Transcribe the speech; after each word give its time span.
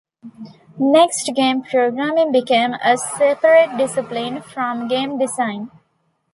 Next 0.79 1.31
game 1.35 1.61
programming 1.61 2.31
became 2.31 2.73
a 2.73 2.97
separate 2.97 3.77
discipline 3.77 4.41
from 4.41 4.87
game 4.87 5.19
design. 5.19 5.69